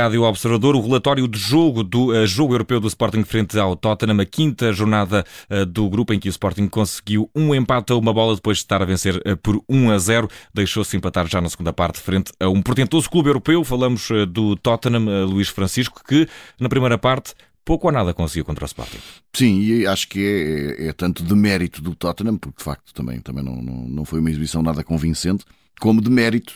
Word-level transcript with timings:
Rádio 0.00 0.22
Observador 0.22 0.74
o 0.74 0.80
relatório 0.80 1.28
de 1.28 1.38
jogo 1.38 1.84
do 1.84 2.06
uh, 2.06 2.26
jogo 2.26 2.54
europeu 2.54 2.80
do 2.80 2.88
Sporting 2.88 3.22
frente 3.22 3.58
ao 3.58 3.76
Tottenham, 3.76 4.18
a 4.18 4.24
quinta 4.24 4.72
jornada 4.72 5.26
uh, 5.50 5.66
do 5.66 5.90
grupo 5.90 6.14
em 6.14 6.18
que 6.18 6.26
o 6.26 6.30
Sporting 6.30 6.68
conseguiu 6.68 7.30
um 7.34 7.54
empate 7.54 7.92
a 7.92 7.96
uma 7.96 8.10
bola 8.10 8.34
depois 8.34 8.56
de 8.56 8.64
estar 8.64 8.80
a 8.80 8.86
vencer 8.86 9.16
uh, 9.16 9.36
por 9.36 9.62
1 9.68 9.90
a 9.90 9.98
0. 9.98 10.28
Deixou-se 10.54 10.96
empatar 10.96 11.28
já 11.28 11.38
na 11.38 11.50
segunda 11.50 11.70
parte 11.70 12.00
frente 12.00 12.32
a 12.40 12.48
um 12.48 12.62
portentoso 12.62 13.10
clube 13.10 13.28
europeu. 13.28 13.62
Falamos 13.62 14.08
do 14.32 14.56
Tottenham, 14.56 15.26
Luís 15.26 15.48
Francisco, 15.48 16.00
que 16.02 16.26
na 16.58 16.70
primeira 16.70 16.96
parte 16.96 17.34
pouco 17.62 17.86
ou 17.86 17.92
nada 17.92 18.14
conseguiu 18.14 18.46
contra 18.46 18.64
o 18.64 18.66
Sporting. 18.66 18.98
Sim, 19.34 19.60
e 19.60 19.86
acho 19.86 20.08
que 20.08 20.18
é, 20.18 20.84
é, 20.84 20.88
é, 20.88 20.92
tanto 20.94 21.22
de 21.22 21.34
mérito 21.34 21.82
do 21.82 21.94
Tottenham, 21.94 22.38
porque 22.38 22.56
de 22.56 22.64
facto 22.64 22.94
também, 22.94 23.20
também 23.20 23.44
não, 23.44 23.60
não, 23.60 23.86
não 23.86 24.04
foi 24.06 24.20
uma 24.20 24.30
exibição 24.30 24.62
nada 24.62 24.82
convincente, 24.82 25.44
como 25.78 26.00
de 26.00 26.08
mérito 26.08 26.54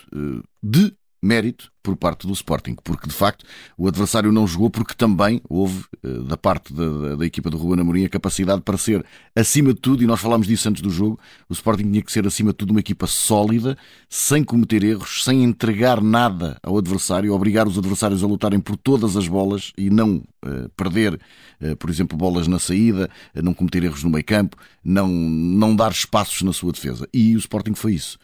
de 0.63 0.95
mérito 1.25 1.73
por 1.83 1.97
parte 1.97 2.27
do 2.27 2.33
Sporting, 2.33 2.77
porque 2.83 3.07
de 3.07 3.15
facto 3.15 3.45
o 3.77 3.87
adversário 3.87 4.33
não 4.33 4.47
jogou 4.47 4.71
porque 4.71 4.95
também 4.95 5.41
houve 5.49 5.85
eh, 6.03 6.09
da 6.27 6.37
parte 6.37 6.73
da, 6.73 7.17
da, 7.17 7.27
equipa 7.27 7.51
do 7.51 7.59
Ruben 7.59 7.81
Amorim 7.81 8.05
a 8.07 8.09
capacidade 8.09 8.63
para 8.63 8.79
ser 8.79 9.05
acima 9.37 9.75
de 9.75 9.81
tudo, 9.81 10.03
e 10.03 10.07
nós 10.07 10.19
falámos 10.19 10.47
disso 10.47 10.67
antes 10.69 10.81
do 10.81 10.91
jogo, 10.91 11.19
o 11.49 11.53
Sporting 11.53 11.85
tinha 11.85 12.03
que 12.03 12.11
ser 12.11 12.27
acima 12.27 12.53
de 12.53 12.57
tudo 12.57 12.71
uma 12.71 12.81
equipa 12.81 13.07
sólida, 13.07 13.77
sem 14.09 14.43
cometer 14.43 14.83
erros, 14.83 15.25
sem 15.25 15.45
entregar 15.45 16.01
nada 16.01 16.59
ao 16.63 16.79
adversário, 16.79 17.35
obrigar 17.35 17.67
os 17.67 17.77
adversários 17.77 18.25
a 18.25 18.27
lutarem 18.27 18.61
por 18.61 18.77
todas 18.77 19.15
as 19.15 19.29
bolas 19.29 19.73
e 19.77 19.91
não 19.91 20.23
uh, 20.45 20.69
perder, 20.77 21.21
uh, 21.61 21.77
por 21.77 21.91
exemplo, 21.91 22.17
bolas 22.17 22.47
na 22.47 22.59
saída, 22.59 23.11
uh, 23.35 23.43
não 23.43 23.53
cometer 23.53 23.85
erros 23.85 24.03
no 24.03 24.11
meio 24.11 24.25
campo, 24.25 24.57
não, 24.83 25.09
não 25.09 25.77
dar 25.77 25.93
espaços 25.93 26.41
na 26.43 26.53
sua 26.53 26.73
defesa. 26.73 27.07
E 27.13 27.37
o 27.37 27.39
Sporting 27.39 27.75
foi 27.75 27.95
isso. 27.95 28.19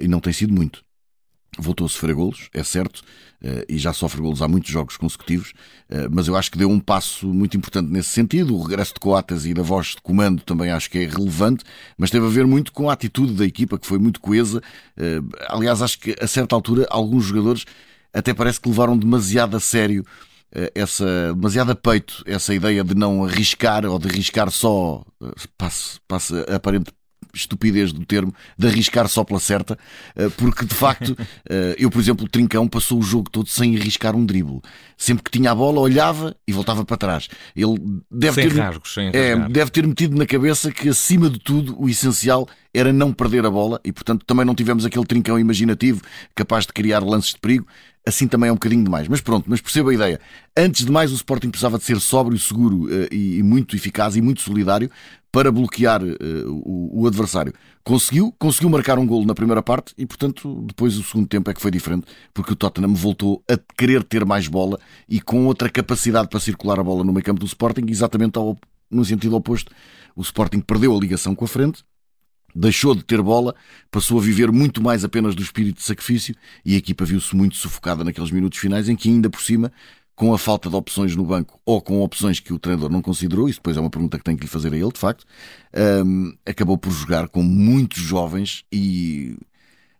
e 0.00 0.08
não 0.08 0.20
tem 0.20 0.32
sido 0.32 0.52
muito 0.52 0.85
voltou 1.58 1.86
a 1.86 1.88
sofrer 1.88 2.14
golos, 2.14 2.48
é 2.52 2.62
certo, 2.62 3.02
eh, 3.42 3.66
e 3.68 3.78
já 3.78 3.92
sofre 3.92 4.20
golos 4.20 4.40
há 4.42 4.48
muitos 4.48 4.70
jogos 4.70 4.96
consecutivos, 4.96 5.52
eh, 5.88 6.08
mas 6.10 6.26
eu 6.26 6.36
acho 6.36 6.50
que 6.50 6.58
deu 6.58 6.70
um 6.70 6.80
passo 6.80 7.26
muito 7.26 7.56
importante 7.56 7.90
nesse 7.90 8.08
sentido. 8.08 8.56
O 8.56 8.62
regresso 8.62 8.94
de 8.94 9.00
Coates 9.00 9.44
e 9.44 9.54
da 9.54 9.62
voz 9.62 9.88
de 9.88 10.02
comando 10.02 10.42
também 10.42 10.70
acho 10.70 10.90
que 10.90 10.98
é 10.98 11.06
relevante, 11.06 11.64
mas 11.96 12.10
teve 12.10 12.26
a 12.26 12.30
ver 12.30 12.46
muito 12.46 12.72
com 12.72 12.88
a 12.88 12.92
atitude 12.92 13.34
da 13.34 13.44
equipa, 13.44 13.78
que 13.78 13.86
foi 13.86 13.98
muito 13.98 14.20
coesa. 14.20 14.62
Eh, 14.96 15.20
aliás, 15.48 15.82
acho 15.82 15.98
que 15.98 16.14
a 16.20 16.26
certa 16.26 16.54
altura 16.54 16.86
alguns 16.90 17.24
jogadores 17.26 17.64
até 18.12 18.32
parece 18.32 18.60
que 18.60 18.68
levaram 18.68 18.96
demasiado 18.96 19.56
a 19.56 19.60
sério 19.60 20.04
essa 20.74 21.34
demasiado 21.34 21.72
a 21.72 21.74
peito 21.74 22.22
essa 22.24 22.54
ideia 22.54 22.82
de 22.82 22.94
não 22.94 23.24
arriscar 23.24 23.84
ou 23.84 23.98
de 23.98 24.08
arriscar 24.08 24.50
só 24.50 25.04
passe 25.58 26.34
aparente 26.54 26.92
estupidez 27.36 27.92
do 27.92 28.04
termo, 28.04 28.34
de 28.58 28.66
arriscar 28.66 29.08
só 29.08 29.24
pela 29.24 29.40
certa, 29.40 29.78
eh, 30.14 30.28
porque 30.36 30.64
de 30.64 30.74
facto, 30.74 31.16
eh, 31.48 31.76
eu, 31.78 31.90
por 31.90 32.00
exemplo, 32.00 32.26
o 32.26 32.28
Trincão 32.28 32.66
passou 32.66 32.98
o 32.98 33.02
jogo 33.02 33.30
todo 33.30 33.48
sem 33.48 33.76
arriscar 33.76 34.14
um 34.16 34.24
drible. 34.24 34.60
Sempre 34.96 35.24
que 35.24 35.30
tinha 35.30 35.50
a 35.50 35.54
bola, 35.54 35.80
olhava 35.80 36.34
e 36.46 36.52
voltava 36.52 36.84
para 36.84 36.96
trás. 36.96 37.28
Ele 37.54 38.02
deve 38.10 38.34
sem 38.34 38.48
ter, 38.48 38.58
rasgos, 38.58 38.94
sem 38.94 39.08
é, 39.12 39.36
deve 39.48 39.70
ter 39.70 39.86
metido 39.86 40.16
na 40.16 40.26
cabeça 40.26 40.70
que, 40.72 40.88
acima 40.88 41.28
de 41.28 41.38
tudo, 41.38 41.80
o 41.80 41.88
essencial 41.88 42.48
era 42.72 42.92
não 42.92 43.12
perder 43.12 43.44
a 43.46 43.50
bola 43.50 43.80
e, 43.84 43.92
portanto, 43.92 44.24
também 44.26 44.44
não 44.44 44.54
tivemos 44.54 44.84
aquele 44.84 45.04
trincão 45.06 45.38
imaginativo 45.38 46.02
capaz 46.34 46.66
de 46.66 46.72
criar 46.72 47.02
lances 47.02 47.32
de 47.32 47.40
perigo. 47.40 47.66
Assim 48.06 48.28
também 48.28 48.48
é 48.48 48.52
um 48.52 48.56
bocadinho 48.56 48.84
demais. 48.84 49.08
Mas 49.08 49.20
pronto, 49.20 49.46
mas 49.48 49.60
perceba 49.60 49.90
a 49.90 49.94
ideia. 49.94 50.20
Antes 50.56 50.84
de 50.84 50.92
mais, 50.92 51.10
o 51.10 51.14
Sporting 51.14 51.50
precisava 51.50 51.76
de 51.76 51.84
ser 51.84 51.98
sóbrio, 52.00 52.38
seguro 52.38 52.84
uh, 52.84 53.08
e, 53.10 53.38
e, 53.38 53.42
muito 53.42 53.74
eficaz 53.74 54.14
e 54.14 54.20
muito 54.20 54.42
solidário 54.42 54.88
para 55.36 55.52
bloquear 55.52 56.02
uh, 56.02 56.16
o, 56.48 57.02
o, 57.02 57.06
adversário. 57.06 57.52
Conseguiu, 57.84 58.34
conseguiu 58.38 58.70
marcar 58.70 58.98
um 58.98 59.06
golo 59.06 59.26
na 59.26 59.34
primeira 59.34 59.62
parte 59.62 59.92
e, 59.98 60.06
portanto, 60.06 60.64
depois 60.66 60.96
o 60.96 61.02
segundo 61.02 61.28
tempo 61.28 61.50
é 61.50 61.52
que 61.52 61.60
foi 61.60 61.70
diferente, 61.70 62.06
porque 62.32 62.54
o 62.54 62.56
Tottenham 62.56 62.94
voltou 62.94 63.44
a 63.46 63.58
querer 63.76 64.02
ter 64.02 64.24
mais 64.24 64.48
bola 64.48 64.78
e 65.06 65.20
com 65.20 65.44
outra 65.44 65.68
capacidade 65.68 66.28
para 66.28 66.40
circular 66.40 66.80
a 66.80 66.82
bola 66.82 67.04
no 67.04 67.12
meio 67.12 67.22
campo 67.22 67.38
do 67.38 67.44
Sporting, 67.44 67.84
exatamente 67.86 68.38
ao, 68.38 68.56
no 68.90 69.04
sentido 69.04 69.36
oposto. 69.36 69.70
O 70.16 70.22
Sporting 70.22 70.60
perdeu 70.60 70.96
a 70.96 70.98
ligação 70.98 71.34
com 71.34 71.44
a 71.44 71.48
frente, 71.48 71.84
deixou 72.54 72.94
de 72.94 73.04
ter 73.04 73.20
bola, 73.20 73.54
passou 73.90 74.18
a 74.18 74.22
viver 74.22 74.50
muito 74.50 74.82
mais 74.82 75.04
apenas 75.04 75.34
do 75.34 75.42
espírito 75.42 75.76
de 75.76 75.82
sacrifício 75.82 76.34
e 76.64 76.74
a 76.74 76.78
equipa 76.78 77.04
viu-se 77.04 77.36
muito 77.36 77.56
sufocada 77.56 78.02
naqueles 78.02 78.30
minutos 78.30 78.58
finais 78.58 78.88
em 78.88 78.96
que, 78.96 79.10
ainda 79.10 79.28
por 79.28 79.42
cima, 79.42 79.70
com 80.16 80.32
a 80.32 80.38
falta 80.38 80.70
de 80.70 80.74
opções 80.74 81.14
no 81.14 81.24
banco 81.24 81.60
ou 81.64 81.80
com 81.80 82.02
opções 82.02 82.40
que 82.40 82.52
o 82.52 82.58
treinador 82.58 82.90
não 82.90 83.02
considerou, 83.02 83.48
isso 83.48 83.58
depois 83.58 83.76
é 83.76 83.80
uma 83.80 83.90
pergunta 83.90 84.16
que 84.16 84.24
tenho 84.24 84.38
que 84.38 84.44
lhe 84.44 84.50
fazer 84.50 84.72
a 84.72 84.76
ele, 84.76 84.90
de 84.90 84.98
facto, 84.98 85.26
um, 86.04 86.32
acabou 86.46 86.78
por 86.78 86.90
jogar 86.90 87.28
com 87.28 87.42
muitos 87.42 88.02
jovens 88.02 88.64
e 88.72 89.36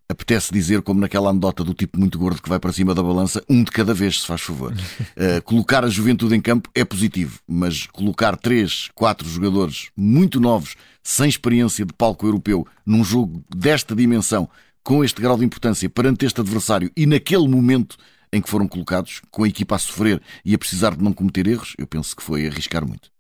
apetece 0.09 0.53
dizer, 0.53 0.81
como 0.83 1.01
naquela 1.01 1.31
anedota 1.31 1.63
do 1.63 1.75
tipo 1.75 1.99
muito 1.99 2.19
gordo 2.19 2.41
que 2.41 2.49
vai 2.49 2.59
para 2.59 2.73
cima 2.73 2.95
da 2.95 3.03
balança, 3.03 3.45
um 3.49 3.63
de 3.63 3.71
cada 3.71 3.93
vez, 3.93 4.21
se 4.21 4.27
faz 4.27 4.41
favor. 4.41 4.73
Uh, 4.73 5.43
colocar 5.45 5.85
a 5.85 5.89
juventude 5.89 6.35
em 6.35 6.41
campo 6.41 6.71
é 6.75 6.85
positivo, 6.85 7.39
mas 7.47 7.87
colocar 7.87 8.37
três, 8.37 8.89
quatro 8.95 9.29
jogadores 9.29 9.91
muito 9.95 10.41
novos, 10.41 10.77
sem 11.03 11.29
experiência 11.29 11.85
de 11.85 11.93
palco 11.93 12.27
europeu, 12.27 12.67
num 12.87 13.05
jogo 13.05 13.45
desta 13.55 13.95
dimensão, 13.95 14.49
com 14.83 15.05
este 15.05 15.21
grau 15.21 15.37
de 15.37 15.45
importância 15.45 15.91
perante 15.91 16.25
este 16.25 16.41
adversário 16.41 16.91
e 16.97 17.05
naquele 17.05 17.49
momento 17.49 17.97
em 18.37 18.43
que 18.43 18.49
foram 18.49 18.69
colocados, 18.69 19.23
com 19.31 19.45
a 19.45 19.49
equipa 19.49 19.77
a 19.77 19.79
sofrer 19.79 20.21
e 20.45 20.55
a 20.55 20.59
precisar 20.59 20.95
de 20.97 21.03
não 21.03 21.13
cometer 21.13 21.47
erros, 21.47 21.75
eu 21.79 21.87
penso 21.87 22.15
que 22.15 22.23
foi 22.23 22.47
arriscar 22.47 22.87
muito. 22.87 23.16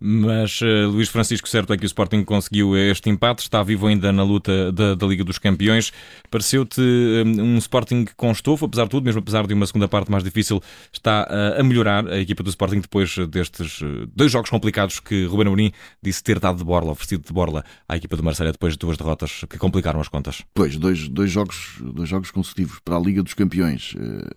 Mas 0.00 0.60
uh, 0.60 0.88
Luís 0.88 1.08
Francisco, 1.08 1.48
certo 1.48 1.72
é 1.72 1.76
que 1.76 1.84
o 1.84 1.86
Sporting 1.86 2.22
conseguiu 2.22 2.76
este 2.76 3.10
empate, 3.10 3.42
está 3.42 3.62
vivo 3.62 3.86
ainda 3.86 4.12
na 4.12 4.22
luta 4.22 4.70
da, 4.70 4.94
da 4.94 5.06
Liga 5.06 5.24
dos 5.24 5.38
Campeões. 5.38 5.92
Pareceu-te 6.30 6.80
um, 6.80 7.42
um, 7.42 7.58
Sporting 7.58 8.06
com 8.16 8.30
estofo, 8.30 8.66
apesar 8.66 8.84
de 8.84 8.90
tudo, 8.90 9.04
mesmo 9.04 9.20
apesar 9.20 9.46
de 9.46 9.54
uma 9.54 9.66
segunda 9.66 9.88
parte 9.88 10.10
mais 10.10 10.22
difícil, 10.22 10.62
está 10.92 11.26
uh, 11.28 11.60
a 11.60 11.64
melhorar 11.64 12.06
a 12.06 12.18
equipa 12.18 12.42
do 12.42 12.50
Sporting 12.50 12.80
depois 12.80 13.16
destes 13.28 13.80
uh, 13.80 14.06
dois 14.14 14.30
jogos 14.30 14.50
complicados 14.50 15.00
que 15.00 15.24
Ruben 15.24 15.48
Amorim 15.48 15.72
disse 16.02 16.22
ter 16.22 16.38
dado 16.38 16.58
de 16.58 16.64
borla, 16.64 16.92
oferecido 16.92 17.24
de 17.26 17.32
borla 17.32 17.64
à 17.88 17.96
equipa 17.96 18.16
do 18.16 18.22
Marseille 18.22 18.52
depois 18.52 18.74
de 18.74 18.78
duas 18.78 18.96
derrotas 18.96 19.44
que 19.50 19.58
complicaram 19.58 20.00
as 20.00 20.08
contas. 20.08 20.42
Pois, 20.54 20.76
dois, 20.76 21.08
dois, 21.08 21.30
jogos, 21.30 21.76
dois 21.80 22.08
jogos 22.08 22.30
consecutivos 22.30 22.78
para 22.84 22.96
a 22.96 23.00
Liga 23.00 23.22
dos 23.22 23.34
Campeões 23.34 23.96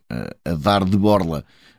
a, 0.09 0.51
a 0.51 0.55
dar 0.55 0.83
de 0.83 0.97
borla 0.97 1.43
eh, 1.43 1.70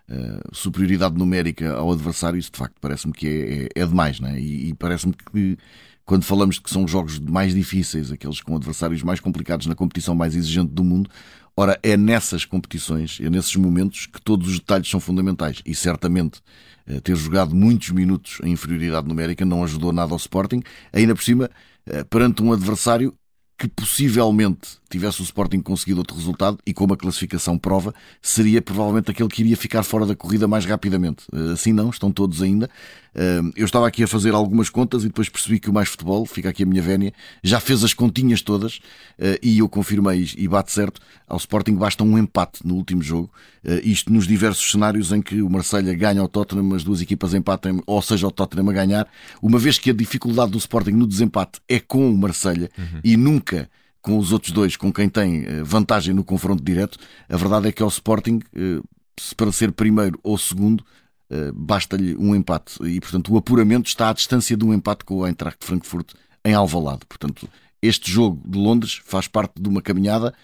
superioridade 0.53 1.17
numérica 1.17 1.73
ao 1.75 1.93
adversário, 1.93 2.39
isso 2.39 2.53
de 2.53 2.59
facto 2.59 2.75
parece-me 2.81 3.13
que 3.13 3.27
é, 3.27 3.81
é, 3.81 3.83
é 3.83 3.87
demais, 3.87 4.21
né? 4.21 4.39
e, 4.41 4.69
e 4.69 4.75
parece-me 4.75 5.15
que 5.15 5.57
quando 6.05 6.25
falamos 6.25 6.57
de 6.57 6.63
que 6.63 6.71
são 6.71 6.87
jogos 6.87 7.19
mais 7.19 7.55
difíceis, 7.55 8.11
aqueles 8.11 8.41
com 8.41 8.57
adversários 8.57 9.03
mais 9.03 9.21
complicados 9.21 9.67
na 9.67 9.75
competição 9.75 10.15
mais 10.15 10.35
exigente 10.35 10.73
do 10.73 10.83
mundo, 10.83 11.09
ora, 11.57 11.79
é 11.83 11.97
nessas 11.97 12.45
competições, 12.45 13.19
é 13.21 13.31
nesses 13.31 13.55
momentos 13.57 14.07
que 14.07 14.21
todos 14.21 14.49
os 14.49 14.59
detalhes 14.59 14.89
são 14.89 14.99
fundamentais. 14.99 15.63
E 15.65 15.75
certamente 15.75 16.41
eh, 16.87 17.01
ter 17.01 17.17
jogado 17.17 17.55
muitos 17.55 17.91
minutos 17.91 18.41
em 18.43 18.53
inferioridade 18.53 19.07
numérica 19.07 19.45
não 19.45 19.63
ajudou 19.63 19.93
nada 19.93 20.13
ao 20.13 20.17
Sporting, 20.17 20.63
ainda 20.93 21.15
por 21.15 21.23
cima, 21.23 21.51
eh, 21.87 22.05
perante 22.05 22.43
um 22.43 22.53
adversário 22.53 23.15
que 23.63 23.69
possivelmente 23.69 24.83
tivesse 24.91 25.21
o 25.21 25.25
Sporting 25.25 25.61
conseguido 25.61 26.01
outro 26.01 26.17
resultado 26.17 26.59
e 26.67 26.75
como 26.75 26.93
a 26.93 26.97
classificação 26.97 27.57
prova, 27.57 27.95
seria 28.21 28.61
provavelmente 28.61 29.11
aquele 29.11 29.29
que 29.29 29.41
iria 29.41 29.57
ficar 29.57 29.85
fora 29.85 30.05
da 30.05 30.17
corrida 30.17 30.49
mais 30.49 30.67
rapidamente. 30.67 31.25
Eh, 31.33 31.53
assim 31.53 31.73
não, 31.73 31.89
estão 31.89 32.13
todos 32.13 32.43
ainda. 32.43 32.69
Eh, 33.15 33.41
eu 33.57 33.65
estava 33.65 33.87
aqui 33.87 34.03
a 34.03 34.09
fazer 34.09 34.35
algumas 34.35 34.69
contas 34.69 35.05
e 35.05 35.07
depois 35.07 35.29
percebi 35.29 35.59
que 35.61 35.71
o 35.71 35.73
Mais 35.73 35.89
Futebol, 35.89 36.27
fica 36.27 36.51
aqui 36.51 36.65
a 36.65 36.67
minha 36.67 36.83
vénia, 36.83 37.15
já 37.43 37.59
fez 37.59 37.83
as 37.85 37.95
continhas 37.95 38.43
todas 38.43 38.81
eh, 39.19 39.39
e 39.43 39.61
eu 39.61 39.69
confirmei 39.69 40.29
e 40.37 40.47
bate 40.49 40.73
certo. 40.73 41.01
Ao 41.27 41.39
Sporting 41.39 41.77
basta 41.77 42.05
um 42.05 42.19
empate 42.19 42.67
no 42.67 42.75
último 42.75 43.01
jogo, 43.01 43.31
isto 43.83 44.13
nos 44.13 44.27
diversos 44.27 44.71
cenários 44.71 45.13
em 45.13 45.23
que 45.23 45.41
o 45.41 45.49
Marselha 45.49 45.95
ganha 45.95 46.21
ao 46.21 46.29
Tottenham, 46.29 46.75
as 46.75 46.85
duas 46.85 47.01
equipas 47.01 47.33
empatem, 47.33 47.81
ou 47.87 48.03
seja, 48.03 48.27
o 48.27 48.31
Tottenham 48.31 48.69
a 48.69 48.73
ganhar, 48.73 49.09
uma 49.41 49.59
vez 49.59 49.79
que 49.79 49.89
a 49.89 49.95
dificuldade 49.95 50.51
do 50.51 50.59
Sporting 50.59 50.91
no 50.91 51.07
desempate 51.07 51.61
é 51.67 51.81
com 51.81 52.11
o 52.11 52.19
Marselha 52.19 52.69
uhum. 52.77 53.01
e 53.03 53.17
nunca 53.17 53.52
com 54.03 54.19
os 54.19 54.33
outros 54.33 54.53
dois, 54.53 54.77
com 54.77 54.93
quem 54.93 55.09
tem 55.09 55.45
eh, 55.45 55.63
vantagem 55.63 56.13
no 56.13 56.25
confronto 56.25 56.63
direto, 56.63 56.99
a 57.29 57.37
verdade 57.37 57.69
é 57.69 57.73
que 57.73 57.83
ao 57.83 57.89
Sporting, 57.89 58.41
eh, 58.55 58.81
para 59.37 59.53
ser 59.53 59.71
primeiro 59.73 60.19
ou 60.23 60.37
segundo, 60.37 60.85
eh, 61.31 61.53
basta-lhe 61.55 62.17
um 62.17 62.35
empate. 62.35 62.75
E, 62.85 63.01
portanto, 63.01 63.33
o 63.33 63.37
apuramento 63.37 63.89
está 63.89 64.11
à 64.11 64.13
distância 64.13 64.57
de 64.57 64.65
um 64.65 64.75
empate 64.75 65.05
com 65.05 65.17
o 65.17 65.27
Eintracht 65.27 65.65
Frankfurt 65.65 66.13
em 66.45 66.53
Alvalade. 66.53 67.07
Portanto, 67.09 67.49
este 67.81 68.11
jogo 68.11 68.41
de 68.45 68.59
Londres 68.59 69.01
faz 69.05 69.29
parte 69.29 69.61
de 69.61 69.69
uma 69.69 69.81
caminhada. 69.81 70.35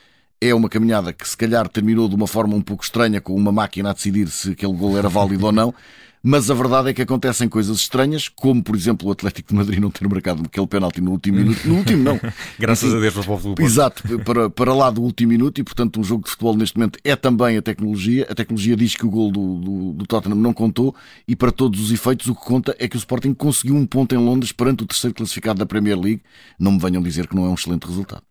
É 0.40 0.54
uma 0.54 0.68
caminhada 0.68 1.12
que, 1.12 1.28
se 1.28 1.36
calhar, 1.36 1.68
terminou 1.68 2.08
de 2.08 2.14
uma 2.14 2.28
forma 2.28 2.54
um 2.54 2.62
pouco 2.62 2.84
estranha, 2.84 3.20
com 3.20 3.34
uma 3.34 3.50
máquina 3.50 3.90
a 3.90 3.92
decidir 3.92 4.28
se 4.28 4.52
aquele 4.52 4.72
gol 4.72 4.96
era 4.96 5.08
válido 5.08 5.46
ou 5.46 5.52
não 5.52 5.74
mas 6.22 6.50
a 6.50 6.54
verdade 6.54 6.90
é 6.90 6.94
que 6.94 7.02
acontecem 7.02 7.48
coisas 7.48 7.78
estranhas, 7.78 8.28
como 8.28 8.62
por 8.62 8.74
exemplo 8.74 9.08
o 9.08 9.12
Atlético 9.12 9.50
de 9.50 9.54
Madrid 9.54 9.78
não 9.80 9.90
ter 9.90 10.08
marcado 10.08 10.42
aquele 10.44 10.66
penalti 10.66 11.00
no 11.00 11.12
último 11.12 11.38
minuto. 11.38 11.66
No 11.66 11.76
último, 11.76 12.02
não. 12.02 12.20
Graças 12.58 12.92
a 12.92 12.98
Deus 12.98 13.14
para 13.14 13.20
o 13.20 13.38
futebol. 13.38 13.66
Exato, 13.66 14.02
para, 14.20 14.50
para 14.50 14.74
lá 14.74 14.90
do 14.90 15.02
último 15.02 15.30
minuto, 15.30 15.60
e 15.60 15.64
portanto 15.64 16.00
um 16.00 16.04
jogo 16.04 16.24
de 16.24 16.30
futebol 16.30 16.56
neste 16.56 16.76
momento 16.76 16.98
é 17.04 17.14
também 17.16 17.56
a 17.56 17.62
tecnologia. 17.62 18.26
A 18.30 18.34
tecnologia 18.34 18.76
diz 18.76 18.94
que 18.94 19.06
o 19.06 19.10
gol 19.10 19.30
do, 19.30 19.60
do, 19.60 19.92
do 19.92 20.06
Tottenham 20.06 20.38
não 20.38 20.52
contou, 20.52 20.94
e 21.26 21.36
para 21.36 21.52
todos 21.52 21.80
os 21.80 21.92
efeitos, 21.92 22.26
o 22.26 22.34
que 22.34 22.44
conta 22.44 22.74
é 22.78 22.88
que 22.88 22.96
o 22.96 22.98
Sporting 22.98 23.34
conseguiu 23.34 23.76
um 23.76 23.86
ponto 23.86 24.14
em 24.14 24.18
Londres 24.18 24.52
perante 24.52 24.82
o 24.84 24.86
terceiro 24.86 25.14
classificado 25.14 25.58
da 25.58 25.66
Premier 25.66 25.98
League. 25.98 26.22
Não 26.58 26.72
me 26.72 26.78
venham 26.78 27.02
dizer 27.02 27.26
que 27.26 27.36
não 27.36 27.44
é 27.44 27.48
um 27.48 27.54
excelente 27.54 27.86
resultado. 27.86 28.27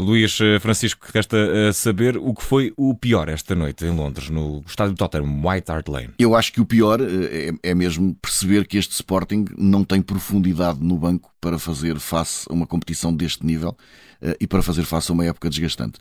Luís 0.00 0.40
eh, 0.40 0.60
Francisco, 0.60 1.08
resta 1.12 1.36
eh, 1.36 1.72
saber 1.72 2.16
o 2.16 2.32
que 2.32 2.44
foi 2.44 2.72
o 2.76 2.94
pior 2.94 3.28
esta 3.28 3.52
noite 3.56 3.84
em 3.84 3.90
Londres, 3.90 4.30
no 4.30 4.62
estádio 4.64 4.94
do 4.94 4.96
Tottenham, 4.96 5.42
White 5.44 5.72
Hart 5.72 5.88
Lane. 5.88 6.10
Eu 6.20 6.36
acho 6.36 6.52
que 6.52 6.60
o 6.60 6.64
pior 6.64 7.00
é, 7.00 7.50
é 7.60 7.74
mesmo 7.74 8.14
perceber 8.22 8.64
que 8.68 8.78
este 8.78 8.92
Sporting 8.92 9.46
não 9.58 9.82
tem 9.82 10.00
profundidade 10.00 10.78
no 10.80 10.96
banco 10.96 11.32
para 11.40 11.58
fazer 11.58 11.98
face 11.98 12.46
a 12.48 12.52
uma 12.52 12.64
competição 12.64 13.12
deste 13.12 13.44
nível 13.44 13.76
e 14.40 14.48
para 14.48 14.60
fazer 14.62 14.82
face 14.82 15.12
a 15.12 15.14
uma 15.14 15.24
época 15.24 15.48
desgastante. 15.48 16.00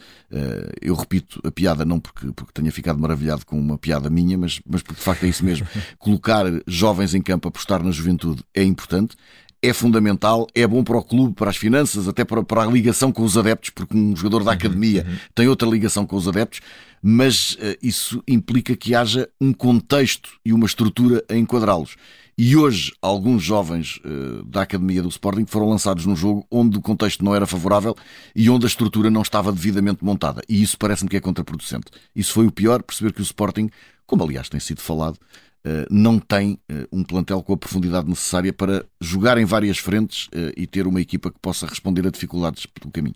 Eu 0.82 0.96
repito 0.96 1.40
a 1.44 1.52
piada 1.52 1.86
não 1.86 2.00
porque, 2.00 2.32
porque 2.32 2.52
tenha 2.52 2.72
ficado 2.72 2.98
maravilhado 2.98 3.46
com 3.46 3.60
uma 3.60 3.78
piada 3.78 4.10
minha, 4.10 4.36
mas, 4.36 4.60
mas 4.68 4.82
porque 4.82 4.98
de 4.98 5.04
facto 5.06 5.24
é 5.24 5.28
isso 5.28 5.46
mesmo. 5.46 5.68
Colocar 6.00 6.46
jovens 6.66 7.14
em 7.14 7.22
campo, 7.22 7.48
apostar 7.48 7.84
na 7.84 7.92
juventude 7.92 8.44
é 8.56 8.64
importante 8.64 9.16
é 9.62 9.74
fundamental, 9.74 10.48
é 10.54 10.65
bom 10.68 10.83
para 10.83 10.98
o 10.98 11.04
clube, 11.04 11.33
para 11.33 11.50
as 11.50 11.57
finanças, 11.57 12.07
até 12.07 12.24
para, 12.24 12.44
para 12.44 12.63
a 12.63 12.65
ligação 12.65 13.12
com 13.12 13.24
os 13.24 13.38
adeptos, 13.38 13.71
porque 13.71 13.98
um 13.98 14.15
jogador 14.15 14.44
da 14.44 14.51
uhum, 14.51 14.57
academia 14.57 15.04
uhum, 15.04 15.12
uhum. 15.12 15.18
tem 15.33 15.48
outra 15.48 15.68
ligação 15.68 16.06
com 16.06 16.15
os 16.15 16.27
adeptos, 16.27 16.62
mas 17.01 17.54
uh, 17.54 17.77
isso 17.81 18.24
implica 18.27 18.75
que 18.75 18.94
haja 18.94 19.27
um 19.39 19.54
contexto 19.54 20.30
e 20.45 20.54
uma 20.54 20.65
estrutura 20.65 21.24
a 21.30 21.36
enquadrá-los. 21.36 21.95
E 22.39 22.56
hoje, 22.56 22.94
alguns 23.01 23.42
jovens 23.42 24.00
uh, 24.06 24.44
da 24.45 24.62
academia 24.62 25.01
do 25.01 25.09
Sporting 25.09 25.45
foram 25.48 25.69
lançados 25.69 26.06
num 26.06 26.15
jogo 26.15 26.45
onde 26.51 26.77
o 26.77 26.81
contexto 26.81 27.25
não 27.25 27.33
era 27.33 27.48
favorável 27.48 27.95
e 28.36 28.48
onde 28.48 28.65
a 28.65 28.69
estrutura 28.69 29.10
não 29.10 29.24
estava 29.24 29.51
devidamente 29.51 30.06
montada. 30.06 30.44
E 30.48 30.62
isso 30.62 30.77
parece-me 30.77 31.10
que 31.10 31.18
é 31.18 31.19
contraproducente. 31.19 31.88
Isso 32.15 32.33
foi 32.33 32.45
o 32.45 32.51
pior, 32.51 32.83
perceber 32.83 33.12
que 33.12 33.21
o 33.21 33.24
Sporting, 33.24 33.71
como 34.07 34.24
aliás 34.24 34.50
tem 34.50 34.59
sido 34.59 34.81
falado, 34.81 35.19
eh, 35.68 35.86
não 35.92 36.18
tem 36.18 36.57
eh, 36.69 36.88
um 36.94 37.04
plantel 37.04 37.44
com 37.44 37.51
a 37.51 37.57
profundidade 37.57 38.07
necessária 38.07 38.54
para 38.54 38.86
jogar 39.01 39.38
em 39.38 39.44
várias 39.44 39.77
frentes 39.77 40.30
eh, 40.31 40.54
e 40.56 40.65
ter 40.65 40.88
uma 40.88 41.01
equipa 41.01 41.30
que 41.30 41.38
possa 41.42 41.68
responder 41.68 42.07
a 42.07 42.09
dificuldades 42.09 42.65
pelo 42.65 42.89
caminho. 42.89 43.15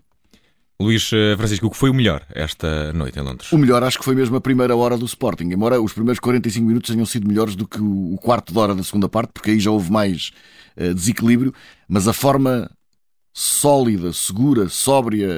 Luís 0.78 1.08
Francisco, 1.36 1.68
o 1.68 1.70
que 1.70 1.76
foi 1.76 1.90
o 1.90 1.94
melhor 1.94 2.26
esta 2.34 2.92
noite 2.92 3.16
em 3.16 3.22
Londres? 3.22 3.52
O 3.52 3.58
melhor 3.58 3.84
acho 3.84 3.98
que 3.98 4.04
foi 4.04 4.16
mesmo 4.16 4.34
a 4.34 4.40
primeira 4.40 4.74
hora 4.74 4.98
do 4.98 5.06
Sporting, 5.06 5.44
embora 5.44 5.80
os 5.80 5.92
primeiros 5.92 6.18
45 6.18 6.66
minutos 6.66 6.90
tenham 6.90 7.06
sido 7.06 7.28
melhores 7.28 7.54
do 7.54 7.68
que 7.68 7.80
o 7.80 8.18
quarto 8.20 8.52
de 8.52 8.58
hora 8.58 8.74
da 8.74 8.82
segunda 8.82 9.08
parte, 9.08 9.30
porque 9.32 9.52
aí 9.52 9.60
já 9.60 9.70
houve 9.70 9.92
mais 9.92 10.32
desequilíbrio, 10.76 11.54
mas 11.86 12.08
a 12.08 12.12
forma 12.12 12.68
sólida, 13.32 14.12
segura, 14.12 14.68
sóbria, 14.68 15.30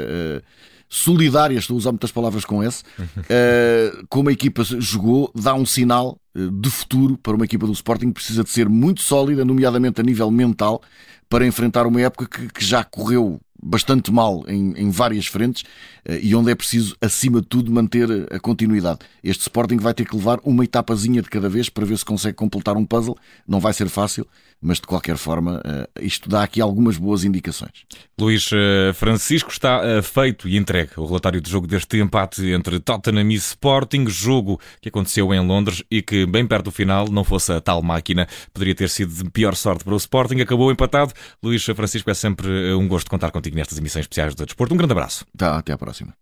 solidária, 0.95 1.59
estou 1.59 1.75
a 1.75 1.79
usar 1.79 1.91
muitas 1.91 2.13
palavras 2.13 2.45
com 2.45 2.63
esse, 2.63 2.85
uh, 3.01 4.07
como 4.09 4.29
a 4.29 4.33
equipa 4.33 4.63
jogou, 4.63 5.29
dá 5.35 5.53
um 5.53 5.67
sinal 5.67 6.21
uh, 6.37 6.51
de 6.53 6.71
futuro 6.71 7.19
para 7.19 7.35
uma 7.35 7.45
equipa 7.45 7.67
do 7.67 7.73
Sporting 7.73 8.09
que 8.09 8.15
precisa 8.15 8.45
de 8.45 8.51
ser 8.51 8.69
muito 8.69 9.03
sólida, 9.03 9.45
nomeadamente 9.45 10.01
a 10.01 10.05
nível 10.05 10.31
mental, 10.31 10.81
para 11.29 11.45
enfrentar 11.45 11.85
uma 11.85 12.01
época 12.01 12.27
que, 12.27 12.49
que 12.49 12.65
já 12.65 12.85
correu 12.85 13.41
bastante 13.65 14.13
mal 14.13 14.45
em, 14.47 14.75
em 14.77 14.91
várias 14.91 15.27
frentes 15.27 15.63
uh, 16.07 16.13
e 16.21 16.35
onde 16.35 16.51
é 16.51 16.55
preciso, 16.55 16.95
acima 17.01 17.41
de 17.41 17.47
tudo, 17.47 17.73
manter 17.73 18.09
a 18.31 18.39
continuidade. 18.39 18.99
Este 19.23 19.43
Sporting 19.43 19.79
vai 19.79 19.95
ter 19.95 20.07
que 20.07 20.15
levar 20.15 20.39
uma 20.45 20.65
etapazinha 20.65 21.23
de 21.23 21.31
cada 21.31 21.49
vez 21.49 21.71
para 21.71 21.87
ver 21.87 21.97
se 21.97 22.05
consegue 22.05 22.37
completar 22.37 22.77
um 22.77 22.85
puzzle. 22.85 23.17
Não 23.49 23.59
vai 23.59 23.73
ser 23.73 23.89
fácil, 23.89 24.27
mas 24.61 24.79
de 24.79 24.87
qualquer 24.87 25.17
forma, 25.17 25.63
uh, 25.65 26.01
isto 26.01 26.29
dá 26.29 26.43
aqui 26.43 26.61
algumas 26.61 26.99
boas 26.99 27.25
indicações. 27.25 27.73
Luís 28.21 28.51
uh, 28.53 28.93
Francisco 28.95 29.51
está 29.51 29.81
feito 30.03 30.47
e 30.47 30.57
entregue 30.57 30.93
o 30.97 31.07
relatório 31.07 31.41
de 31.41 31.51
jogo 31.51 31.67
deste 31.67 31.99
empate 31.99 32.45
entre 32.51 32.79
Tottenham 32.79 33.31
e 33.31 33.35
Sporting, 33.35 34.07
jogo 34.09 34.61
que 34.81 34.91
aconteceu 34.91 35.33
em 35.33 35.41
Londres 35.41 35.83
e 35.91 36.03
que, 36.03 36.27
bem 36.27 36.47
perto 36.47 36.67
do 36.67 36.71
final, 36.71 37.09
não 37.09 37.25
fosse 37.25 37.53
a 37.53 37.61
tal 37.61 37.83
máquina, 37.83 38.29
poderia 38.53 38.75
ter 38.75 38.91
sido 38.91 39.13
de 39.13 39.31
pior 39.31 39.55
sorte 39.55 39.85
para 39.85 39.95
o 39.95 39.97
Sporting. 39.97 40.41
Acabou 40.41 40.71
empatado. 40.71 41.13
Luís 41.43 41.65
Francisco, 41.65 42.11
é 42.11 42.15
sempre 42.15 42.75
um 42.75 42.87
gosto 42.87 43.11
contar 43.11 43.31
contigo 43.31 43.54
consigo 43.55 43.59
nestas 43.59 43.79
emissões 43.79 44.03
especiais 44.03 44.35
do 44.35 44.45
Desporto. 44.45 44.75
Um 44.75 44.77
grande 44.77 44.93
abraço. 44.93 45.25
Tá, 45.37 45.59
até 45.59 45.73
à 45.73 45.79
próxima. 45.79 46.15